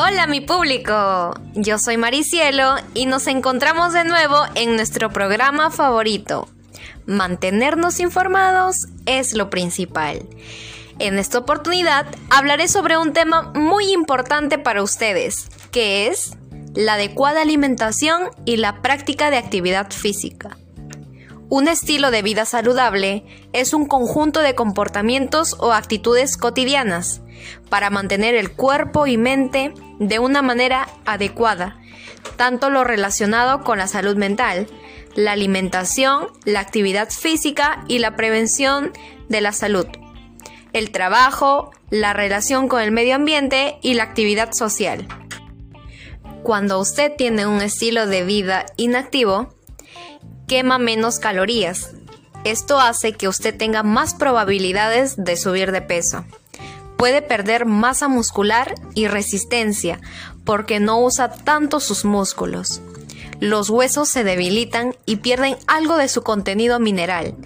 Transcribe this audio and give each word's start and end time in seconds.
Hola 0.00 0.28
mi 0.28 0.40
público, 0.40 1.34
yo 1.54 1.76
soy 1.76 1.96
Maricielo 1.96 2.76
y 2.94 3.06
nos 3.06 3.26
encontramos 3.26 3.92
de 3.92 4.04
nuevo 4.04 4.36
en 4.54 4.76
nuestro 4.76 5.10
programa 5.10 5.72
favorito. 5.72 6.48
Mantenernos 7.06 7.98
informados 7.98 8.76
es 9.06 9.34
lo 9.34 9.50
principal. 9.50 10.22
En 11.00 11.18
esta 11.18 11.38
oportunidad 11.38 12.06
hablaré 12.30 12.68
sobre 12.68 12.96
un 12.96 13.12
tema 13.12 13.50
muy 13.56 13.90
importante 13.90 14.56
para 14.56 14.84
ustedes, 14.84 15.48
que 15.72 16.06
es 16.06 16.36
la 16.76 16.94
adecuada 16.94 17.42
alimentación 17.42 18.30
y 18.44 18.58
la 18.58 18.80
práctica 18.82 19.30
de 19.30 19.38
actividad 19.38 19.90
física. 19.90 20.56
Un 21.50 21.66
estilo 21.66 22.10
de 22.10 22.20
vida 22.20 22.44
saludable 22.44 23.24
es 23.54 23.72
un 23.72 23.86
conjunto 23.86 24.40
de 24.40 24.54
comportamientos 24.54 25.56
o 25.58 25.72
actitudes 25.72 26.36
cotidianas 26.36 27.22
para 27.70 27.88
mantener 27.88 28.34
el 28.34 28.52
cuerpo 28.52 29.06
y 29.06 29.16
mente 29.16 29.72
de 29.98 30.18
una 30.18 30.42
manera 30.42 30.88
adecuada, 31.06 31.80
tanto 32.36 32.68
lo 32.68 32.84
relacionado 32.84 33.62
con 33.62 33.78
la 33.78 33.88
salud 33.88 34.14
mental, 34.16 34.66
la 35.14 35.32
alimentación, 35.32 36.28
la 36.44 36.60
actividad 36.60 37.08
física 37.08 37.82
y 37.88 37.98
la 37.98 38.14
prevención 38.14 38.92
de 39.30 39.40
la 39.40 39.52
salud, 39.52 39.86
el 40.74 40.90
trabajo, 40.90 41.70
la 41.88 42.12
relación 42.12 42.68
con 42.68 42.82
el 42.82 42.92
medio 42.92 43.14
ambiente 43.14 43.78
y 43.80 43.94
la 43.94 44.02
actividad 44.02 44.52
social. 44.52 45.08
Cuando 46.42 46.78
usted 46.78 47.10
tiene 47.16 47.46
un 47.46 47.62
estilo 47.62 48.06
de 48.06 48.24
vida 48.24 48.66
inactivo, 48.76 49.57
quema 50.48 50.78
menos 50.78 51.20
calorías. 51.20 51.90
Esto 52.42 52.80
hace 52.80 53.12
que 53.12 53.28
usted 53.28 53.56
tenga 53.56 53.84
más 53.84 54.14
probabilidades 54.14 55.14
de 55.16 55.36
subir 55.36 55.70
de 55.70 55.82
peso. 55.82 56.24
Puede 56.96 57.22
perder 57.22 57.66
masa 57.66 58.08
muscular 58.08 58.74
y 58.94 59.06
resistencia 59.06 60.00
porque 60.44 60.80
no 60.80 61.00
usa 61.00 61.30
tanto 61.30 61.78
sus 61.78 62.04
músculos. 62.04 62.80
Los 63.40 63.70
huesos 63.70 64.08
se 64.08 64.24
debilitan 64.24 64.96
y 65.06 65.16
pierden 65.16 65.56
algo 65.66 65.96
de 65.96 66.08
su 66.08 66.22
contenido 66.22 66.80
mineral. 66.80 67.36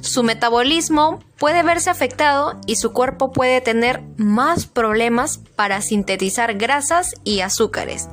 Su 0.00 0.22
metabolismo 0.22 1.20
puede 1.38 1.62
verse 1.62 1.90
afectado 1.90 2.58
y 2.66 2.76
su 2.76 2.92
cuerpo 2.92 3.32
puede 3.32 3.60
tener 3.60 4.02
más 4.16 4.66
problemas 4.66 5.40
para 5.54 5.82
sintetizar 5.82 6.54
grasas 6.54 7.14
y 7.24 7.40
azúcares. 7.40 8.08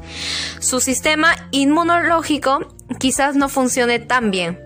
Su 0.59 0.81
sistema 0.81 1.35
inmunológico 1.51 2.67
quizás 2.99 3.35
no 3.35 3.47
funcione 3.47 3.99
tan 3.99 4.31
bien. 4.31 4.59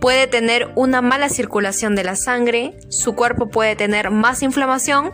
Puede 0.00 0.26
tener 0.26 0.72
una 0.74 1.00
mala 1.02 1.28
circulación 1.28 1.94
de 1.94 2.04
la 2.04 2.16
sangre, 2.16 2.76
su 2.88 3.14
cuerpo 3.14 3.50
puede 3.50 3.76
tener 3.76 4.10
más 4.10 4.42
inflamación 4.42 5.12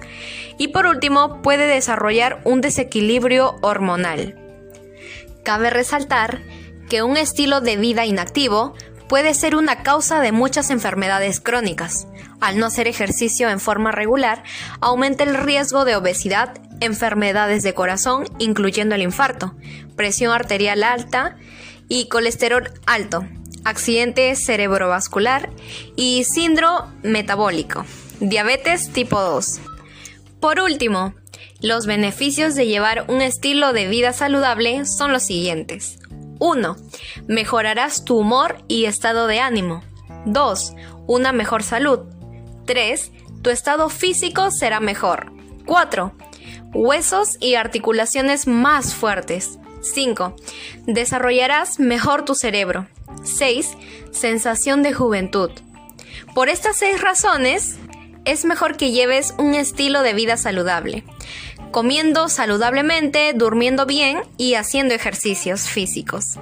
y 0.58 0.68
por 0.68 0.86
último 0.86 1.42
puede 1.42 1.66
desarrollar 1.66 2.40
un 2.44 2.60
desequilibrio 2.60 3.56
hormonal. 3.60 4.38
Cabe 5.42 5.70
resaltar 5.70 6.40
que 6.89 7.03
un 7.03 7.17
estilo 7.17 7.61
de 7.61 7.77
vida 7.77 8.06
inactivo 8.06 8.75
puede 9.08 9.34
ser 9.34 9.56
una 9.56 9.83
causa 9.83 10.20
de 10.20 10.33
muchas 10.33 10.70
enfermedades 10.70 11.41
crónicas. 11.41 12.06
Al 12.41 12.58
no 12.58 12.67
hacer 12.67 12.86
ejercicio 12.86 13.48
en 13.50 13.58
forma 13.58 13.91
regular, 13.91 14.42
aumenta 14.80 15.25
el 15.25 15.34
riesgo 15.34 15.84
de 15.84 15.97
obesidad, 15.97 16.58
enfermedades 16.80 17.62
de 17.62 17.75
corazón, 17.75 18.25
incluyendo 18.39 18.95
el 18.95 19.03
infarto, 19.03 19.55
presión 19.97 20.33
arterial 20.33 20.83
alta 20.84 21.36
y 21.89 22.08
colesterol 22.08 22.70
alto, 22.86 23.27
accidente 23.64 24.36
cerebrovascular 24.36 25.50
y 25.97 26.25
síndrome 26.25 26.86
metabólico, 27.02 27.84
diabetes 28.20 28.92
tipo 28.92 29.20
2. 29.20 29.61
Por 30.41 30.61
último, 30.61 31.14
los 31.61 31.86
beneficios 31.86 32.55
de 32.55 32.67
llevar 32.67 33.06
un 33.08 33.20
estilo 33.20 33.73
de 33.73 33.89
vida 33.89 34.12
saludable 34.12 34.86
son 34.86 35.12
los 35.12 35.25
siguientes. 35.25 35.98
1. 36.39 36.77
Mejorarás 37.27 38.05
tu 38.05 38.18
humor 38.18 38.62
y 38.68 38.85
estado 38.85 39.27
de 39.27 39.40
ánimo. 39.40 39.83
2. 40.27 40.74
Una 41.07 41.33
mejor 41.33 41.62
salud. 41.62 42.01
3. 42.67 43.12
Tu 43.42 43.51
estado 43.51 43.89
físico 43.89 44.51
será 44.51 44.80
mejor. 44.80 45.33
4. 45.67 46.12
Huesos 46.74 47.36
y 47.40 47.55
articulaciones 47.55 48.46
más 48.46 48.95
fuertes. 48.95 49.58
5. 49.80 50.35
Desarrollarás 50.86 51.79
mejor 51.79 52.24
tu 52.24 52.35
cerebro. 52.35 52.86
6. 53.23 53.70
Sensación 54.11 54.83
de 54.83 54.92
juventud. 54.92 55.51
Por 56.35 56.48
estas 56.48 56.77
seis 56.77 57.01
razones, 57.01 57.79
es 58.24 58.45
mejor 58.45 58.77
que 58.77 58.91
lleves 58.91 59.35
un 59.39 59.55
estilo 59.55 60.02
de 60.02 60.12
vida 60.12 60.36
saludable, 60.36 61.05
comiendo 61.70 62.28
saludablemente, 62.28 63.33
durmiendo 63.34 63.86
bien 63.86 64.20
y 64.36 64.55
haciendo 64.55 64.94
ejercicios 64.94 65.62
físicos. 65.62 66.39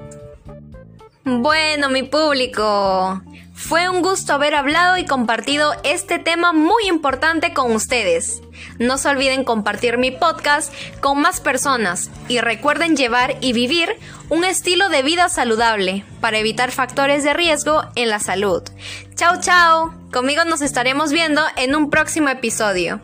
Bueno, 1.25 1.91
mi 1.91 2.05
público, 2.05 3.21
fue 3.57 3.89
un 3.89 4.03
gusto 4.03 4.35
haber 4.35 4.55
hablado 4.55 4.99
y 4.99 5.07
compartido 5.07 5.75
este 5.83 6.19
tema 6.19 6.53
muy 6.53 6.87
importante 6.87 7.55
con 7.55 7.73
ustedes. 7.73 8.43
No 8.79 8.99
se 8.99 9.09
olviden 9.09 9.45
compartir 9.45 9.97
mi 9.97 10.11
podcast 10.11 10.73
con 11.01 11.21
más 11.21 11.41
personas 11.41 12.11
y 12.29 12.39
recuerden 12.41 12.97
llevar 12.97 13.37
y 13.41 13.55
vivir 13.55 13.97
un 14.29 14.45
estilo 14.45 14.91
de 14.91 15.03
vida 15.03 15.29
saludable 15.31 16.05
para 16.21 16.39
evitar 16.39 16.71
factores 16.71 17.25
de 17.25 17.33
riesgo 17.33 17.83
en 17.97 18.11
la 18.11 18.21
salud. 18.21 18.63
Chao, 19.15 19.41
chao. 19.41 19.95
Conmigo 20.13 20.45
nos 20.45 20.61
estaremos 20.61 21.11
viendo 21.11 21.43
en 21.57 21.75
un 21.75 21.89
próximo 21.89 22.29
episodio. 22.29 23.01